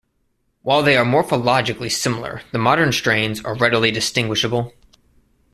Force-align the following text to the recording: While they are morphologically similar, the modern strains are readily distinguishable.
While 0.63 0.81
they 0.81 0.97
are 0.97 1.05
morphologically 1.05 1.91
similar, 1.91 2.41
the 2.51 2.57
modern 2.57 2.91
strains 2.91 3.39
are 3.45 3.53
readily 3.53 3.91
distinguishable. 3.91 4.73